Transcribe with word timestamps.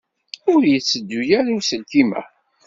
Ur 0.51 0.61
yetteddu 0.71 1.21
ara 1.39 1.51
uselkim-a. 1.57 2.21